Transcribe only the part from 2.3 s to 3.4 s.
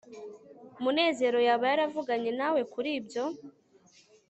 nawe kuri ibyo